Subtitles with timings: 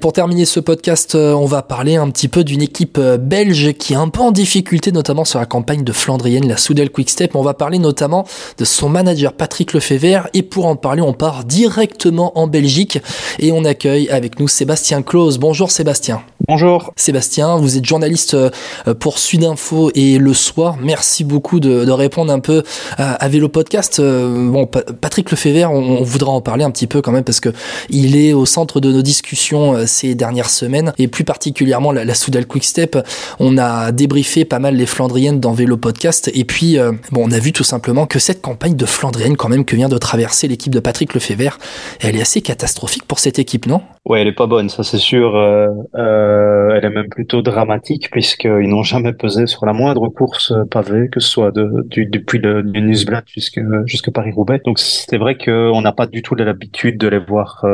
[0.00, 3.74] Pour terminer ce podcast, euh, on va parler un petit peu d'une équipe euh, belge
[3.74, 7.36] qui est un peu en difficulté, notamment sur la campagne de Flandrienne, la Soudel Quickstep.
[7.36, 8.24] On va parler notamment
[8.56, 10.28] de son manager Patrick Lefebvre.
[10.32, 12.98] Et pour en parler, on part directement en Belgique
[13.38, 15.36] et on accueille avec nous Sébastien Claus.
[15.36, 16.22] Bonjour Sébastien.
[16.48, 16.92] Bonjour.
[16.96, 18.50] Sébastien, vous êtes journaliste euh,
[18.98, 20.76] pour Sudinfo et Le Soir.
[20.80, 22.62] Merci beaucoup de, répondre un peu
[22.96, 24.00] à, Vélo Podcast.
[24.00, 27.50] Bon, Patrick Lefebvre, on, on voudra en parler un petit peu quand même parce que
[27.90, 32.14] il est au centre de nos discussions ces dernières semaines et plus particulièrement la, la
[32.14, 32.96] Soudal Quick Step.
[33.38, 37.32] On a débriefé pas mal les Flandriennes dans Vélo Podcast et puis euh, bon, on
[37.32, 40.48] a vu tout simplement que cette campagne de Flandrienne quand même que vient de traverser
[40.48, 41.58] l'équipe de Patrick Lefebvre,
[42.00, 43.82] elle est assez catastrophique pour cette équipe, non?
[44.06, 45.36] Ouais, elle est pas bonne, ça c'est sûr.
[45.36, 50.52] Euh, euh, elle est même plutôt dramatique puisqu'ils n'ont jamais pesé sur la moindre course
[50.70, 54.60] pavée, que ce soit de, du, depuis le du Nusblatt jusque, jusque Paris-Roubaix.
[54.64, 57.64] Donc c'est vrai qu'on n'a pas du tout l'habitude de les voir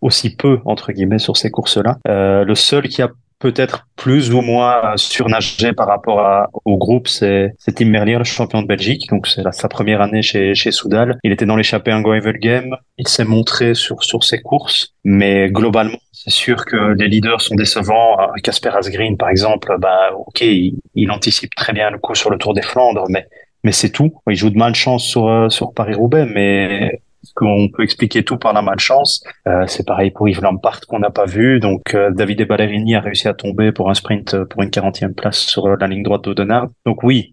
[0.00, 1.98] aussi peu entre guillemets sur ces courses-là.
[2.08, 7.06] Euh, le seul qui a peut-être plus ou moins surnagé par rapport à, au groupe,
[7.06, 9.08] c'est Tim Merlier, le champion de Belgique.
[9.10, 11.18] Donc c'est sa première année chez, chez Soudal.
[11.22, 12.74] Il était dans l'échappée un Gravel Game.
[12.96, 14.92] Il s'est montré sur, sur ses courses.
[15.04, 18.16] Mais globalement, c'est sûr que les leaders sont décevants.
[18.42, 22.38] Casper Asgreen, par exemple, bah, ok, il, il, anticipe très bien le coup sur le
[22.38, 23.28] Tour des Flandres, mais
[23.64, 24.12] mais c'est tout.
[24.28, 27.00] Il joue de malchance sur, euh, sur Paris-Roubaix, mais
[27.34, 29.22] qu'on peut expliquer tout par la malchance?
[29.46, 31.60] Euh, c'est pareil pour Yves Lampard qu'on n'a pas vu.
[31.60, 35.14] Donc euh, David Ballerini a réussi à tomber pour un sprint euh, pour une 40e
[35.14, 36.68] place sur euh, la ligne droite d'Audenard.
[36.86, 37.32] Donc oui,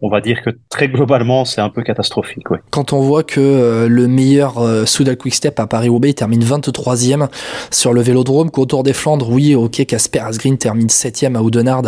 [0.00, 2.50] on va dire que très globalement c'est un peu catastrophique.
[2.50, 2.58] Ouais.
[2.70, 7.28] Quand on voit que le meilleur Soudal Quickstep à Paris-Roubaix termine 23e
[7.70, 11.82] sur le Vélodrome, qu'au Tour des Flandres, oui, ok, Casper Asgreen termine 7e à Oudenard,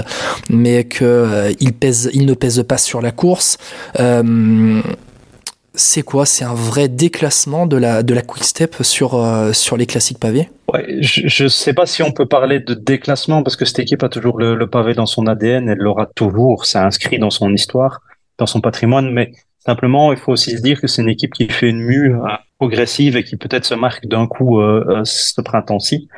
[0.50, 3.58] mais que il pèse, il ne pèse pas sur la course
[5.76, 6.26] c'est quoi?
[6.26, 8.44] C'est un vrai déclassement de la, de la quick
[8.82, 10.48] sur, euh, sur les classiques pavés?
[10.72, 14.02] Ouais, Je ne sais pas si on peut parler de déclassement parce que cette équipe
[14.02, 18.00] a toujours le, pavé dans son ADN, elle l'aura toujours, c'est inscrit dans son histoire,
[18.38, 21.48] dans son patrimoine, mais simplement il faut aussi se dire que c'est une équipe qui
[21.48, 22.26] fait une mue euh,
[22.58, 26.08] progressive et qui peut-être se marque d'un coup euh, ce printemps-ci.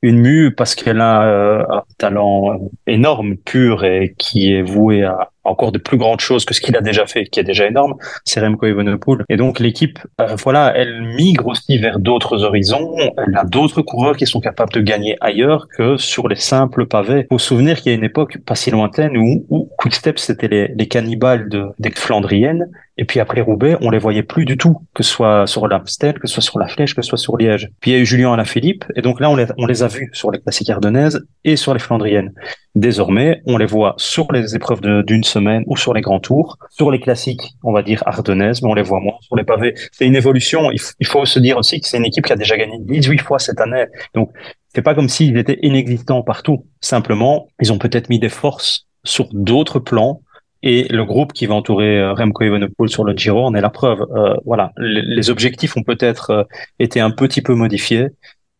[0.00, 5.78] Une mue parce qu'elle a talent énorme, pur et qui est voué à, encore de
[5.78, 7.94] plus grandes choses que ce qu'il a déjà fait, qui est déjà énorme,
[8.24, 9.24] c'est Remco Evenepoel.
[9.28, 12.94] Et donc l'équipe, euh, voilà, elle migre aussi vers d'autres horizons.
[13.16, 17.26] Elle a d'autres coureurs qui sont capables de gagner ailleurs que sur les simples pavés.
[17.28, 20.48] Faut se souvenir qu'il y a une époque pas si lointaine où, où Quickstep c'était
[20.48, 22.68] les, les cannibales de, des Flandriennes.
[22.98, 26.18] Et puis après Roubaix, on les voyait plus du tout, que ce soit sur l'Amstel,
[26.18, 27.70] que ce soit sur la Flèche, que ce soit sur Liège.
[27.80, 29.88] Puis il y a eu Julien Alaphilippe, et donc là on les, on les a
[29.88, 32.32] vus sur les classiques ardennaises et sur les Flandriennes.
[32.74, 36.90] Désormais, on les voit sur les épreuves d'une semaine ou sur les grands tours, sur
[36.90, 39.74] les classiques, on va dire ardennaises, mais on les voit moins sur les pavés.
[39.92, 40.70] C'est une évolution.
[40.70, 43.38] Il, faut se dire aussi que c'est une équipe qui a déjà gagné 18 fois
[43.38, 43.84] cette année.
[44.14, 44.30] Donc,
[44.74, 46.64] c'est pas comme s'ils étaient inexistants partout.
[46.80, 50.22] Simplement, ils ont peut-être mis des forces sur d'autres plans
[50.62, 53.70] et le groupe qui va entourer euh, Remco Evenepoel sur le Giro en est la
[53.70, 54.06] preuve.
[54.14, 56.44] Euh, voilà, les, objectifs ont peut-être euh,
[56.78, 58.08] été un petit peu modifiés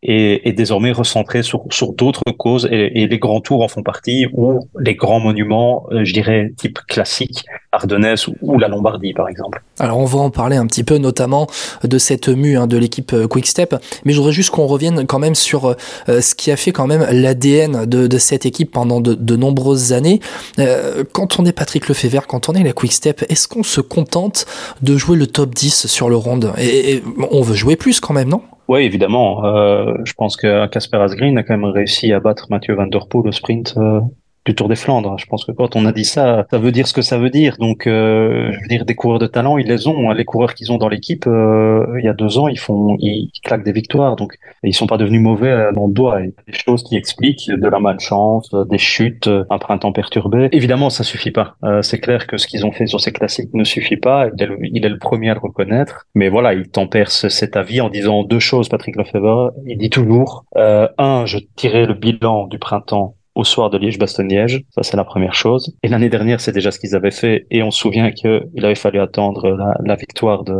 [0.02, 3.82] est, est désormais recentré sur, sur d'autres causes et, et, les grands tours en font
[3.82, 9.28] partie ou les grands monuments, euh, je dirais type classique, Ardennes ou, la Lombardie par
[9.28, 9.62] exemple.
[9.78, 11.46] Alors on va en parler un petit peu notamment
[11.84, 15.18] de cette mue hein, de l'équipe euh, Quickstep, mais je voudrais juste qu'on revienne quand
[15.18, 15.66] même sur
[16.08, 19.36] euh, ce qui a fait quand même l'ADN de, de, cette équipe pendant de, de
[19.36, 20.20] nombreuses années.
[20.58, 24.46] Euh, quand on est Patrick Lefebvre, quand on est la Quickstep, est-ce qu'on se contente
[24.82, 28.14] de jouer le top 10 sur le ronde et, et on veut jouer plus quand
[28.14, 28.42] même, non?
[28.72, 29.44] Oui, évidemment.
[29.44, 33.06] Euh, je pense que Casper Asgreen a quand même réussi à battre Mathieu Van Der
[33.06, 34.00] Poel au sprint euh,
[34.44, 35.16] du Tour des Flandres.
[35.18, 37.30] Je pense que quand on a dit ça, ça veut dire ce que ça veut
[37.30, 37.56] dire.
[37.58, 40.10] Donc, euh, je veux dire, des coureurs de talent, ils les ont.
[40.10, 43.30] Les coureurs qu'ils ont dans l'équipe, euh, il y a deux ans, ils font, ils,
[43.44, 44.16] claquent des victoires.
[44.16, 46.20] Donc, ils sont pas devenus mauvais euh, dans le doigt.
[46.20, 50.48] Il y a des choses qui expliquent de la malchance, des chutes, un printemps perturbé.
[50.52, 51.56] Évidemment, ça suffit pas.
[51.82, 54.28] c'est clair que ce qu'ils ont fait sur ces classiques ne suffit pas.
[54.34, 56.06] Il est, le, il est le premier à le reconnaître.
[56.14, 58.68] Mais voilà, il tempère cet avis en disant deux choses.
[58.68, 63.78] Patrick Lefebvre, il dit toujours un, je tirais le bilan du printemps au soir de
[63.78, 64.64] Liège-Bastogne-Liège.
[64.70, 65.74] Ça, c'est la première chose.
[65.82, 67.46] Et l'année dernière, c'est déjà ce qu'ils avaient fait.
[67.50, 70.56] Et on se souvient qu'il avait fallu attendre la, victoire de,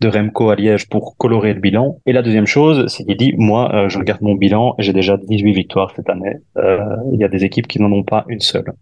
[0.00, 1.98] de Remco à Liège pour colorer le bilan.
[2.06, 5.16] Et la deuxième chose, c'est qu'il dit, moi, euh, je regarde mon bilan j'ai déjà
[5.16, 6.36] 18 victoires cette année.
[6.56, 6.78] Euh,
[7.12, 8.72] il y a des équipes qui n'en ont pas une seule.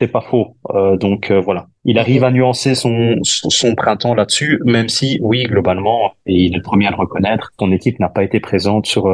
[0.00, 0.56] C'est pas faux.
[0.70, 1.68] Euh, donc voilà.
[1.84, 6.56] Il arrive à nuancer son, son, printemps là-dessus, même si, oui, globalement, et il est
[6.56, 9.06] le premier à le reconnaître, son équipe n'a pas été présente sur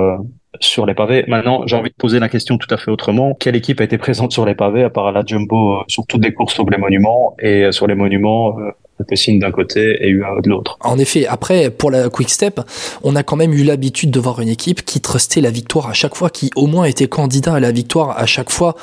[0.60, 1.24] sur les pavés.
[1.28, 3.34] Maintenant, j'ai envie de poser la question tout à fait autrement.
[3.34, 6.24] Quelle équipe a été présente sur les pavés à part la Jumbo euh, sur toutes
[6.24, 8.56] les courses sur les monuments et euh, sur les monuments
[9.00, 10.78] euh, signe d'un côté et UAE de l'autre.
[10.80, 12.60] En effet, après, pour la Quick Step,
[13.02, 15.92] on a quand même eu l'habitude de voir une équipe qui trustait la victoire à
[15.92, 18.76] chaque fois, qui au moins était candidat à la victoire à chaque fois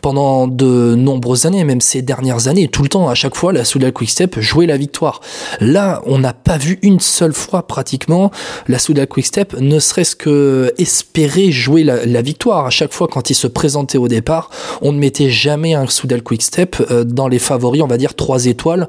[0.00, 3.64] pendant de nombreuses années, même ces dernières années, tout le temps, à chaque fois, la
[3.64, 5.20] Soudal Quick Step jouait la victoire.
[5.60, 8.30] Là, on n'a pas vu une seule fois pratiquement
[8.68, 12.66] la Soudal Quick Step, ne serait-ce que espérer jouer la, victoire.
[12.66, 14.50] À chaque fois, quand il se présentait au départ,
[14.82, 18.14] on ne mettait jamais un Soudal Quick Step euh, dans les favoris, on va dire
[18.14, 18.88] trois étoiles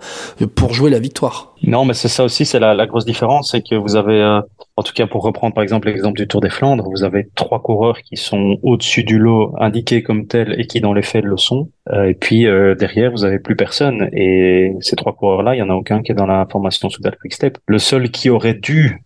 [0.56, 1.56] pour jouer la victoire.
[1.64, 4.42] Non, mais c'est ça aussi, c'est la, grosse différence, c'est que vous avez, euh,
[4.76, 7.62] en tout cas pour reprendre par exemple l'exemple du Tour des Flandres, vous avez trois
[7.62, 11.38] coureurs qui sont au-dessus du lot, indiqués comme tels et qui dans les faits le
[11.38, 11.70] sont.
[11.92, 14.10] Euh, et puis euh, derrière, vous avez plus personne.
[14.14, 17.16] Et ces trois coureurs-là, il y en a aucun qui est dans la formation Soudal
[17.18, 17.36] Quick
[17.66, 19.02] Le seul qui aurait dû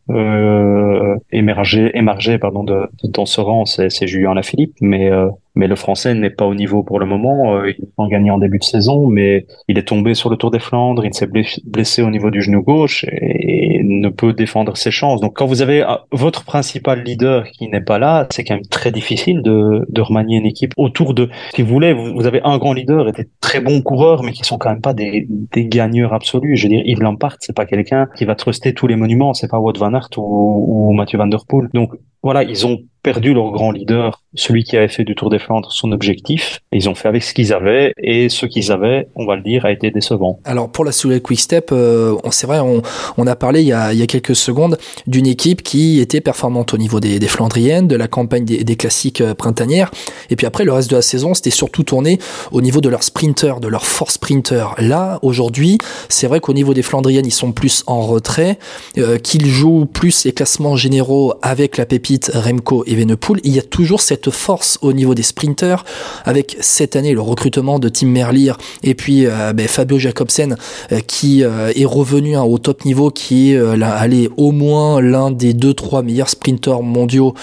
[1.32, 5.10] émerger, émerger pardon, de, dans ce rang, c'est Julien Lafilippe, mais
[5.56, 7.58] mais le français n'est pas au niveau pour le moment.
[7.58, 10.52] Euh, il a gagné en début de saison, mais il est tombé sur le Tour
[10.52, 11.30] des Flandres, il s'est
[11.66, 15.22] blessé au niveau du genou gauche et ne peut défendre ses chances.
[15.22, 18.66] Donc quand vous avez euh, votre principal leader qui n'est pas là, c'est quand même
[18.66, 22.58] très difficile de, de remanier une équipe autour de, si vous voulez, vous, avez un
[22.58, 25.68] grand leader et des très bons coureurs, mais qui sont quand même pas des, des
[25.68, 26.58] gagneurs absolus.
[26.58, 29.50] Je veux dire, Yves Lampart, c'est pas quelqu'un qui va truster tous les monuments, c'est
[29.50, 31.70] pas Wout van Aert ou, ou Mathieu Van Der Poel.
[31.74, 31.92] Donc
[32.24, 35.72] voilà, ils ont perdu leur grand leader, celui qui avait fait du Tour des Flandres
[35.72, 36.62] son objectif.
[36.72, 39.64] ils ont fait avec ce qu'ils avaient et ce qu'ils avaient, on va le dire,
[39.64, 40.40] a été décevant.
[40.44, 42.82] Alors pour la Souley Quick Step, euh, c'est vrai, on,
[43.18, 46.20] on, a parlé il y a, il y a quelques secondes d'une équipe qui était
[46.20, 49.92] performante au niveau des, des Flandriennes, de la campagne des, des, classiques euh, printanières.
[50.32, 52.18] Et puis après, le reste de la saison, c'était surtout tourné
[52.52, 54.74] au niveau de leurs sprinters, de leurs force sprinters.
[54.80, 55.78] Là, aujourd'hui,
[56.10, 58.58] c'est vrai qu'au niveau des Flandriennes, ils sont plus en retrait,
[58.98, 62.95] euh, qu'ils jouent plus les classements généraux avec la pépite Remco et
[63.44, 65.84] Il y a toujours cette force au niveau des sprinters,
[66.24, 68.54] avec cette année le recrutement de Tim Merlier
[68.84, 70.56] et puis euh, ben, Fabio Jacobsen
[70.92, 75.32] euh, qui euh, est revenu hein, au top niveau, qui est allé au moins l'un
[75.32, 77.34] des deux trois meilleurs sprinters mondiaux,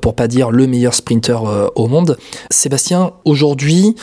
[0.00, 1.40] pour pas dire le meilleur sprinter
[1.74, 2.16] au monde.
[2.50, 3.94] Sébastien, aujourd'hui,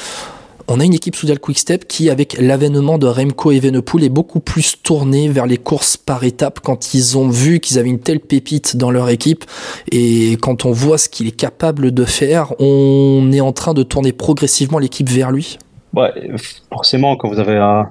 [0.67, 4.81] on a une équipe Soudal Quickstep qui, avec l'avènement de Remco Evenepoel, est beaucoup plus
[4.81, 8.77] tournée vers les courses par étapes quand ils ont vu qu'ils avaient une telle pépite
[8.77, 9.45] dans leur équipe.
[9.91, 13.83] Et quand on voit ce qu'il est capable de faire, on est en train de
[13.83, 15.57] tourner progressivement l'équipe vers lui.
[15.93, 16.11] Ouais,
[16.71, 17.87] forcément, quand vous avez un,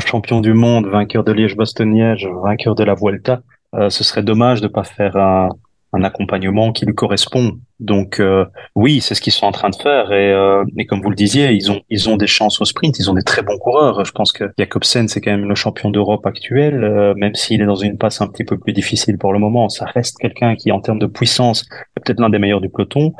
[0.00, 3.40] champion du monde, vainqueur de Liège-Bastogne-Liège, vainqueur de la Vuelta,
[3.74, 5.48] euh, ce serait dommage de ne pas faire un,
[5.92, 7.58] un accompagnement qui lui correspond.
[7.80, 8.44] Donc euh,
[8.74, 11.52] oui, c'est ce qu'ils sont en train de faire et, euh, comme vous le disiez,
[11.52, 14.04] ils ont ils ont des chances au sprint, ils ont des très bons coureurs.
[14.04, 17.66] Je pense que Jacobsen c'est quand même le champion d'Europe actuel, euh, même s'il est
[17.66, 20.72] dans une passe un petit peu plus difficile pour le moment, ça reste quelqu'un qui
[20.72, 23.12] en termes de puissance est peut-être l'un des meilleurs du peloton.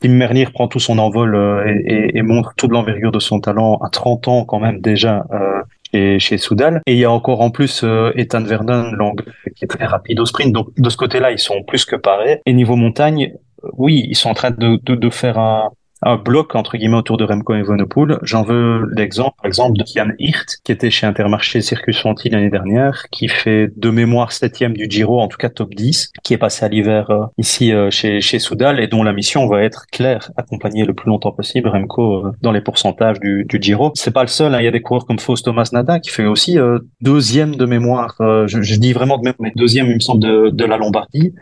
[0.00, 3.76] Tim Merlier prend tout son envol et, et, et, montre toute l'envergure de son talent
[3.76, 5.24] à 30 ans quand même déjà
[5.92, 6.80] chez, chez Soudal.
[6.86, 10.20] Et il y a encore en plus euh, Ethan Vernon, l'anglais, qui est très rapide
[10.20, 10.52] au sprint.
[10.52, 12.40] Donc de ce côté-là, ils sont plus que parés.
[12.46, 13.32] Et niveau montagne,
[13.64, 15.70] euh, oui, ils sont en train de, de faire un,
[16.02, 18.18] un bloc entre guillemets autour de Remco Evenepoel.
[18.22, 22.50] J'en veux l'exemple, par exemple, de Jan Hirt, qui était chez Intermarché Circus Fanti l'année
[22.50, 26.38] dernière, qui fait de mémoire septième du Giro, en tout cas top 10, qui est
[26.38, 29.86] passé à l'hiver euh, ici euh, chez, chez Soudal et dont la mission va être
[29.92, 33.92] claire, accompagner le plus longtemps possible Remco euh, dans les pourcentages du, du Giro.
[33.94, 34.60] C'est pas le seul, hein.
[34.60, 36.58] il y a des coureurs comme Faust Thomas Nada qui fait aussi
[37.00, 40.64] deuxième de mémoire, je, je, dis vraiment de mémoire, deuxième il me semble de, de
[40.64, 41.32] la Lombardie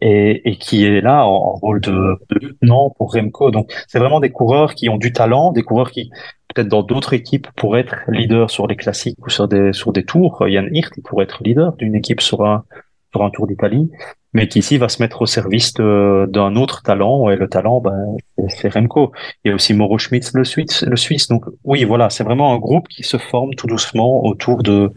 [0.00, 3.50] et, et, qui est là en, rôle de, de, lieutenant pour Remco.
[3.50, 6.10] Donc c'est vraiment des coureurs qui ont du talent, des coureurs qui
[6.54, 10.04] peut-être dans d'autres équipes pourraient être leaders sur les classiques ou sur des sur des
[10.04, 10.46] tours.
[10.48, 12.64] Yann Hirt pourrait être leader d'une équipe sur un
[13.12, 13.90] sur un Tour d'Italie,
[14.32, 18.16] mais qui ici va se mettre au service d'un autre talent et le talent ben,
[18.48, 19.12] c'est Remco.
[19.44, 21.28] Il y a aussi Mauro Schmitz le Suisse, le Suisse.
[21.28, 24.92] Donc oui voilà c'est vraiment un groupe qui se forme tout doucement autour de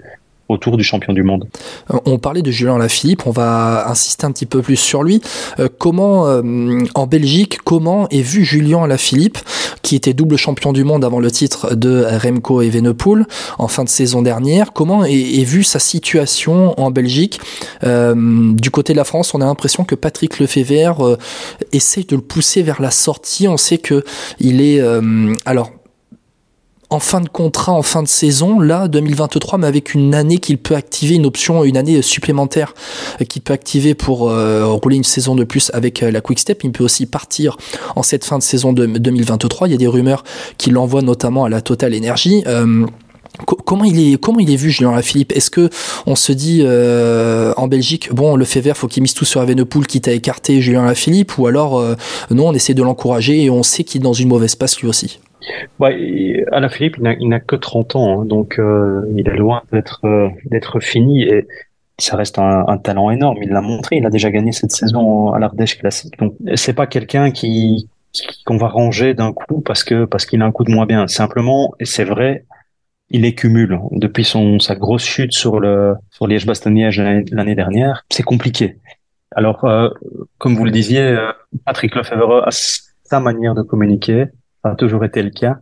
[0.49, 1.47] autour du champion du monde.
[1.93, 5.21] Euh, on parlait de Julien Lafilippe, on va insister un petit peu plus sur lui.
[5.59, 9.37] Euh, comment, euh, en Belgique, comment est vu Julien Lafilippe,
[9.83, 13.27] qui était double champion du monde avant le titre de Remco et Venepool
[13.59, 17.39] en fin de saison dernière, comment est, vu sa situation en Belgique?
[17.83, 21.17] Du côté de la France, on a l'impression que Patrick Lefebvre
[21.71, 23.47] essaye de le pousser vers la sortie.
[23.47, 24.03] On sait que
[24.39, 24.81] il est,
[25.45, 25.71] alors
[26.89, 30.57] en fin de contrat, en fin de saison, là, 2023, mais avec une année qu'il
[30.57, 32.73] peut activer, une option, une année supplémentaire
[33.21, 36.39] euh, qu'il peut activer pour euh, rouler une saison de plus avec euh, la Quick
[36.39, 36.63] Step.
[36.63, 37.57] Il peut aussi partir
[37.95, 39.67] en cette fin de saison de 2023.
[39.67, 40.23] Il y a des rumeurs
[40.57, 42.43] qui l'envoient notamment à la Total Energy.
[43.45, 45.69] Comment il est comment il est vu Julien Philippe Est-ce que
[46.05, 49.41] on se dit euh, en Belgique bon le fait vert faut qu'il mise tout sur
[49.41, 51.95] Evenepoel quitte à écarter Julien Philippe ou alors euh,
[52.31, 54.87] non on essaie de l'encourager et on sait qu'il est dans une mauvaise passe lui
[54.87, 55.19] aussi?
[55.79, 60.01] Ouais, Alain Philippe il n'a que 30 ans hein, donc euh, il est loin d'être
[60.45, 61.47] d'être fini et
[61.97, 63.39] ça reste un, un talent énorme.
[63.41, 63.97] Il l'a montré.
[63.97, 66.17] Il a déjà gagné cette saison à l'Ardèche Classique.
[66.17, 67.89] Donc c'est pas quelqu'un qui
[68.45, 71.07] qu'on va ranger d'un coup parce que parce qu'il a un coup de moins bien.
[71.07, 72.45] Simplement, et c'est vrai,
[73.09, 73.79] il les cumule.
[73.91, 76.99] Depuis son sa grosse chute sur le sur Liège-Bastogne-Liège
[77.31, 78.77] l'année dernière, c'est compliqué.
[79.35, 79.89] Alors, euh,
[80.37, 81.31] comme vous le disiez, euh,
[81.65, 84.25] Patrick Lefebvre a sa manière de communiquer,
[84.63, 85.57] ça a toujours été le cas.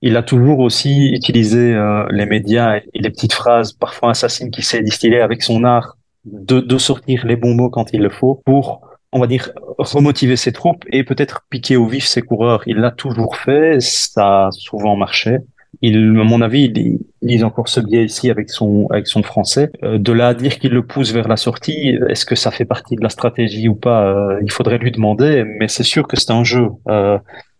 [0.00, 4.62] Il a toujours aussi utilisé euh, les médias et les petites phrases parfois assassines qui
[4.62, 8.42] s'est distillé avec son art de, de sortir les bons mots quand il le faut
[8.44, 12.62] pour on va dire, remotiver ses troupes et peut-être piquer au vif ses coureurs.
[12.66, 15.38] Il l'a toujours fait, ça a souvent marché.
[15.82, 19.70] Il, à mon avis, il, il encore ce biais ici avec son avec son français.
[19.82, 22.64] Euh, de là à dire qu'il le pousse vers la sortie, est-ce que ça fait
[22.64, 25.44] partie de la stratégie ou pas euh, Il faudrait lui demander.
[25.44, 26.68] Mais c'est sûr que c'est un jeu.
[26.88, 27.18] Euh,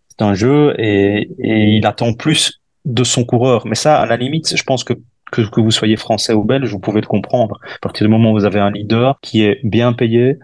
[0.09, 3.65] c'est un jeu et, et il attend plus de son coureur.
[3.67, 4.93] Mais ça, à la limite, je pense que
[5.31, 7.59] que, que vous soyez français ou belge, vous pouvez le comprendre.
[7.63, 10.37] À partir du moment où vous avez un leader qui est bien payé,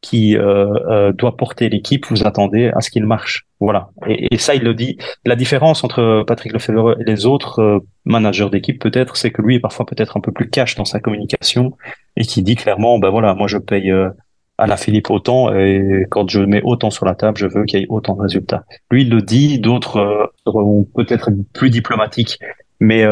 [0.00, 3.46] qui euh, euh, doit porter l'équipe, vous attendez à ce qu'il marche.
[3.60, 3.90] Voilà.
[4.06, 4.96] Et, et, ça, il le dit.
[5.24, 9.56] La différence entre Patrick Lefebvre et les autres euh, managers d'équipe, peut-être, c'est que lui
[9.56, 11.72] est parfois peut-être un peu plus cash dans sa communication
[12.16, 13.92] et qui dit clairement, ben voilà, moi je paye
[14.58, 17.80] à la Philippe autant et quand je mets autant sur la table, je veux qu'il
[17.80, 18.64] y ait autant de résultats.
[18.90, 19.60] Lui, il le dit.
[19.60, 22.38] D'autres seront peut-être plus diplomatiques.
[22.80, 23.04] Mais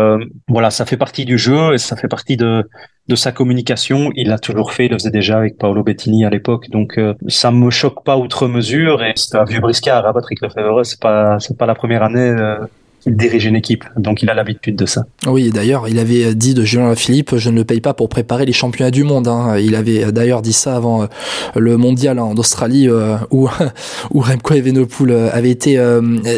[0.46, 2.64] voilà, ça fait partie du jeu et ça fait partie de
[3.08, 4.10] de sa communication.
[4.16, 6.70] Il l'a toujours fait, il le faisait déjà avec Paolo Bettini à l'époque.
[6.70, 9.02] Donc euh, ça me choque pas outre mesure.
[9.02, 10.84] Et c'est un vieux briscard, hein, Patrick Lefebvre.
[10.84, 12.58] C'est pas c'est pas la première année euh,
[13.06, 15.06] il dirige une équipe, donc il a l'habitude de ça.
[15.26, 18.44] Oui, d'ailleurs, il avait dit de Julien Philippe, je ne le paye pas pour préparer
[18.44, 19.28] les championnats du monde.
[19.28, 19.58] Hein.
[19.58, 21.06] Il avait d'ailleurs dit ça avant euh,
[21.54, 23.48] le mondial en Australie euh, où,
[24.12, 25.78] où Remco Evenepoel euh, avait été,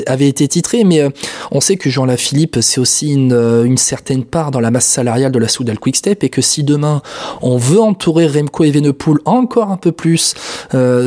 [0.07, 0.85] avait été titré.
[0.85, 1.09] Mais
[1.51, 3.33] on sait que Julien Philippe, c'est aussi une,
[3.65, 7.01] une certaine part dans la masse salariale de la Soudal Quickstep et que si demain
[7.41, 10.35] on veut entourer Remco Evenepoel encore un peu plus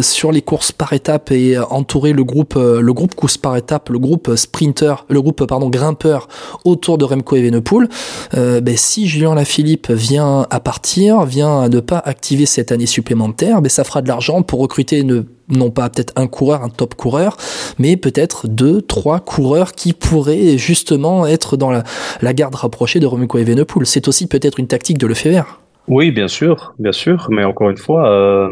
[0.01, 3.99] sur les courses par étapes et entourer le groupe, le groupe course par étapes, le
[3.99, 6.29] groupe sprinter, le groupe pardon, grimpeur
[6.63, 7.89] autour de Remco Evenepoel,
[8.35, 12.85] euh, ben, si Julien Lafilippe vient à partir, vient à ne pas activer cette année
[12.85, 16.95] supplémentaire, ben, ça fera de l'argent pour recruter non pas peut-être un coureur, un top
[16.95, 17.35] coureur,
[17.79, 23.37] mais peut-être deux, trois coureurs qui pourraient justement être dans la, garde rapprochée de Remco
[23.37, 23.85] Evenepoel.
[23.85, 25.59] C'est aussi peut-être une tactique de Lefebvre.
[25.89, 28.47] Oui, bien sûr, bien sûr, mais encore une fois, euh,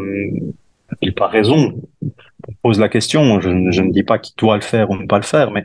[1.00, 1.80] il n'a pas raison.
[2.02, 5.06] On pose la question, je, je ne dis pas qu'il doit le faire ou ne
[5.06, 5.64] pas le faire, mais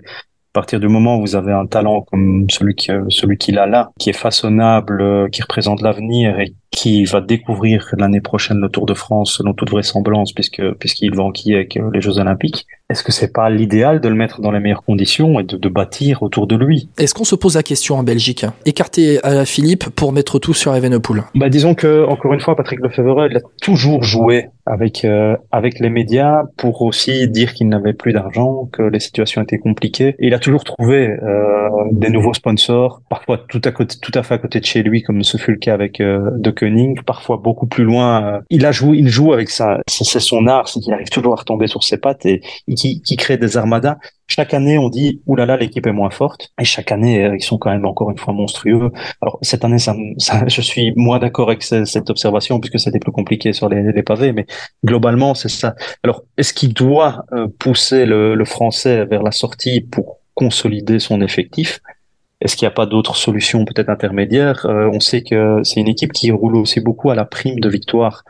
[0.55, 3.65] à partir du moment où vous avez un talent comme celui qui, celui qu'il a
[3.65, 8.69] là, qui est façonnable, euh, qui représente l'avenir et qui va découvrir l'année prochaine le
[8.69, 12.67] Tour de France selon toute vraisemblance puisque puisqu'il va enquiller avec euh, les Jeux Olympiques.
[12.89, 15.69] Est-ce que c'est pas l'idéal de le mettre dans les meilleures conditions et de, de
[15.69, 16.89] bâtir autour de lui?
[16.99, 18.45] Est-ce qu'on se pose la question en Belgique?
[18.65, 22.79] Écarter à Philippe pour mettre tout sur Evenepoel Bah disons que encore une fois Patrick
[22.81, 27.93] Lefebvre il a toujours joué avec euh, avec les médias pour aussi dire qu'il n'avait
[27.93, 30.15] plus d'argent, que les situations étaient compliquées.
[30.19, 34.23] Et il a toujours trouvé euh, des nouveaux sponsors, parfois tout à côté, tout à
[34.23, 36.51] fait à côté de chez lui, comme ce fut le cas avec euh, De
[37.05, 38.41] Parfois beaucoup plus loin.
[38.49, 39.79] Il a joué, il joue avec ça.
[39.87, 42.41] C'est son art, c'est qu'il arrive toujours à retomber sur ses pattes et,
[42.75, 43.97] qui, qui crée des armadas.
[44.27, 47.59] Chaque année, on dit oulala, l'équipe est moins forte, et chaque année, euh, ils sont
[47.59, 48.91] quand même encore une fois monstrueux.
[49.21, 53.11] Alors cette année, ça, ça je suis moins d'accord avec cette observation puisque c'était plus
[53.11, 54.47] compliqué sur les, les pavés, mais
[54.83, 55.75] globalement, c'est ça.
[56.03, 61.21] Alors, est-ce qu'il doit euh, pousser le, le français vers la sortie pour consolider son
[61.21, 61.79] effectif?
[62.41, 64.65] Est-ce qu'il n'y a pas d'autres solutions peut-être intermédiaires?
[64.65, 67.69] Euh, On sait que c'est une équipe qui roule aussi beaucoup à la prime de
[67.69, 68.23] victoire,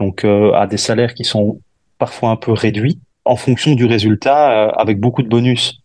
[0.00, 1.60] donc euh, à des salaires qui sont
[1.98, 5.78] parfois un peu réduits en fonction du résultat, euh, avec beaucoup de bonus.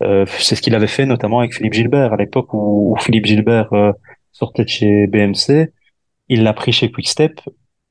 [0.00, 3.70] c'est ce qu'il avait fait notamment avec Philippe Gilbert à l'époque où, Philippe Gilbert
[4.32, 5.72] sortait de chez BMC.
[6.28, 7.40] Il l'a pris chez Quickstep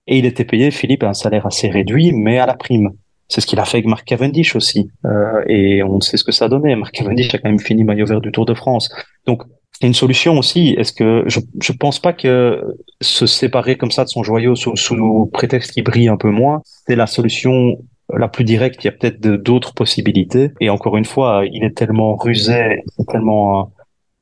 [0.07, 2.91] et il était payé Philippe à un salaire assez réduit, mais à la prime.
[3.29, 4.89] C'est ce qu'il a fait avec Mark Cavendish aussi.
[5.05, 6.75] Euh, et on sait ce que ça donné.
[6.75, 8.93] Mark Cavendish a quand même fini maillot vert du Tour de France.
[9.25, 9.43] Donc,
[9.79, 10.75] c'est une solution aussi.
[10.77, 12.61] Est-ce que je je pense pas que
[13.01, 16.61] se séparer comme ça de son joyau sous, sous prétexte qu'il brille un peu moins,
[16.87, 17.77] c'est la solution
[18.13, 18.83] la plus directe.
[18.83, 20.51] Il y a peut-être d'autres possibilités.
[20.59, 23.73] Et encore une fois, il est tellement rusé, tellement,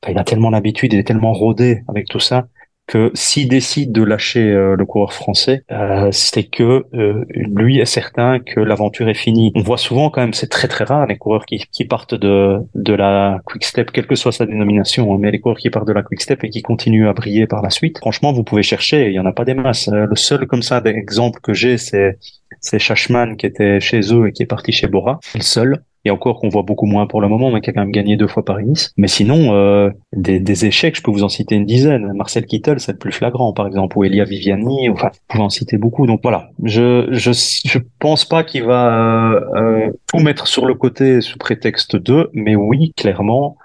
[0.07, 2.47] il a tellement l'habitude, il est tellement rodé avec tout ça
[2.91, 7.85] que s'il décide de lâcher euh, le coureur français, euh, c'est que euh, lui est
[7.85, 9.53] certain que l'aventure est finie.
[9.55, 12.57] On voit souvent quand même, c'est très très rare les coureurs qui, qui partent de
[12.75, 15.87] de la Quick Step, quelle que soit sa dénomination, hein, mais les coureurs qui partent
[15.87, 17.97] de la Quick Step et qui continuent à briller par la suite.
[17.99, 19.89] Franchement, vous pouvez chercher, il y en a pas des masses.
[19.89, 22.17] Le seul comme ça d'exemple que j'ai, c'est
[22.59, 25.21] c'est Shashman qui était chez eux et qui est parti chez Bora.
[25.33, 27.81] Le seul et encore qu'on voit beaucoup moins pour le moment, mais qui a quand
[27.81, 28.93] même gagné deux fois Paris-Nice.
[28.97, 32.11] Mais sinon, euh, des, des, échecs, je peux vous en citer une dizaine.
[32.13, 35.49] Marcel Kittel, c'est le plus flagrant, par exemple, ou Elia Viviani, enfin, vous pouvez en
[35.49, 36.07] citer beaucoup.
[36.07, 40.73] Donc voilà, je je, je pense pas qu'il va euh, euh, tout mettre sur le
[40.73, 43.57] côté sous prétexte de, mais oui, clairement,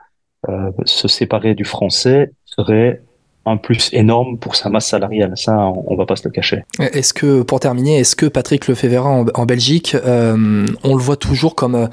[0.49, 3.01] euh, se séparer du français serait
[3.47, 5.33] un plus énorme pour sa masse salariale.
[5.37, 6.65] Ça, on, va pas se le cacher.
[6.81, 11.17] Est-ce que, pour terminer, est-ce que Patrick Lefebvre en, en Belgique, euh, on le voit
[11.17, 11.87] toujours comme euh,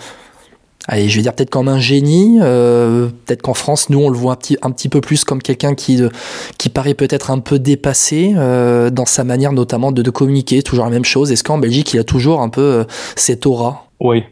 [0.87, 2.39] allez, je vais dire peut-être comme un génie.
[2.41, 5.41] Euh, peut-être qu'en France, nous, on le voit un petit, un petit peu plus comme
[5.41, 6.09] quelqu'un qui, euh,
[6.57, 10.61] qui paraît peut-être un peu dépassé euh, dans sa manière notamment de, de, communiquer.
[10.63, 11.31] Toujours la même chose.
[11.31, 12.83] Est-ce qu'en Belgique, il a toujours un peu euh,
[13.15, 13.87] cette aura?
[13.99, 14.23] Oui,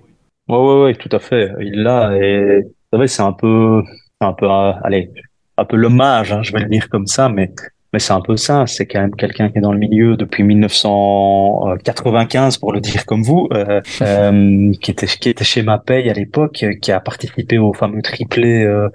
[0.49, 1.51] oui, oui, oui, tout à fait.
[1.59, 3.81] Il l'a et vous savez, c'est un peu,
[4.19, 5.11] un peu, euh, allez,
[5.57, 7.53] un peu l'hommage, hein, je vais le dire comme ça, mais
[7.93, 10.43] mais c'est un peu ça, c'est quand même quelqu'un qui est dans le milieu depuis
[10.43, 16.13] 1995, pour le dire comme vous, euh, euh, qui, était, qui était chez Mapei à
[16.13, 18.89] l'époque, qui a participé au fameux triplé euh,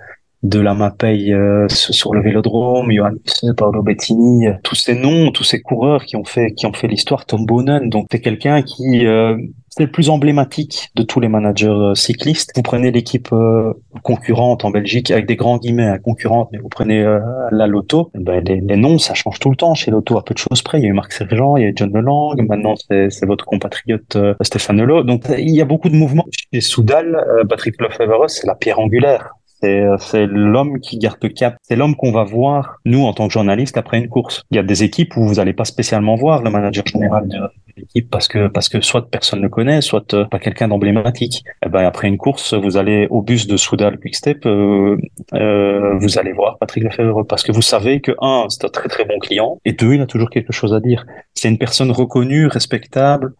[0.48, 3.12] de la Mapei euh, sur le Vélodrome, Johan
[3.56, 7.26] Paolo Bettini, tous ces noms, tous ces coureurs qui ont fait qui ont fait l'histoire,
[7.26, 7.88] Tom Bonen.
[7.88, 9.36] Donc c'est quelqu'un qui euh,
[9.76, 12.50] c'est le plus emblématique de tous les managers euh, cyclistes.
[12.56, 16.70] Vous prenez l'équipe euh, concurrente en Belgique avec des grands guillemets hein, concurrente, mais vous
[16.70, 20.16] prenez euh, la Lotto, eh ben les, noms ça change tout le temps chez Lotto
[20.16, 20.78] à peu de choses près.
[20.78, 23.44] Il y a eu Marc Sergent, il y a eu John Lelang, maintenant c'est votre
[23.44, 25.02] compatriote Stéphane Lelot.
[25.02, 26.24] Donc il y a beaucoup de mouvements.
[26.30, 31.56] Chez Soudal, Patrick Lefebvre, c'est la pierre angulaire c'est l'homme qui garde le cap.
[31.62, 34.42] C'est l'homme qu'on va voir, nous, en tant que journalistes, après une course.
[34.50, 37.38] Il y a des équipes où vous n'allez pas spécialement voir le manager général de
[37.76, 41.44] l'équipe parce que, parce que soit personne ne connaît, soit euh, pas quelqu'un d'emblématique.
[41.46, 44.96] Et eh ben, après une course, vous allez au bus de Soudal Quickstep, euh,
[45.34, 48.88] euh, vous allez voir Patrick Lefebvre parce que vous savez que, un, c'est un très
[48.88, 51.04] très bon client et deux, il a toujours quelque chose à dire.
[51.34, 53.34] C'est une personne reconnue, respectable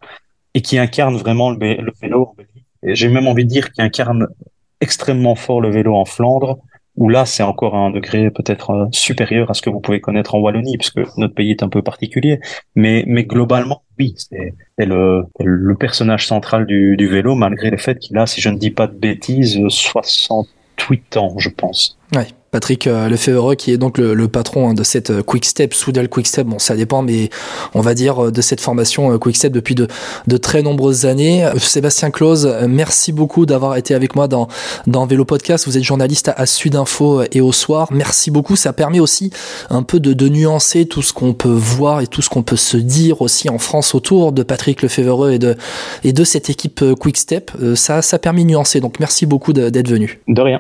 [0.55, 2.35] et qui incarne vraiment le, le vélo.
[2.83, 4.29] J'ai même envie de dire qu'il incarne
[4.81, 6.59] extrêmement fort le vélo en Flandre,
[6.97, 10.35] où là c'est encore un degré peut-être euh, supérieur à ce que vous pouvez connaître
[10.35, 12.41] en Wallonie, puisque notre pays est un peu particulier.
[12.75, 17.99] Mais, mais globalement, oui, c'est le, le personnage central du, du vélo, malgré le fait
[17.99, 20.56] qu'il a, si je ne dis pas de bêtises, 68
[21.17, 21.99] ans, je pense.
[22.15, 22.29] Ouais.
[22.57, 25.75] Patrick euh, Lefebvre, qui est donc le, le patron hein, de cette euh, Quick Step,
[25.75, 27.29] Soudal Quick Step, bon ça dépend, mais
[27.75, 29.89] on va dire euh, de cette formation Quick Step depuis de,
[30.27, 31.47] de très nombreuses années.
[31.59, 34.49] Sébastien Claus, merci beaucoup d'avoir été avec moi dans,
[34.87, 35.67] dans Vélo Podcast.
[35.67, 37.89] Vous êtes journaliste à, Sud Info et au soir.
[37.91, 38.57] Merci beaucoup.
[38.57, 39.31] Ça permet aussi
[39.69, 42.57] un peu de, de nuancer tout ce qu'on peut voir et tout ce qu'on peut
[42.57, 45.57] se dire aussi en France autour de Patrick Lefebvre et de,
[46.05, 47.51] et de cette équipe Quick Step.
[47.75, 48.81] Ça, ça a permis de nuancer.
[48.81, 50.21] Donc merci beaucoup d'être venu.
[50.27, 50.55] De rien.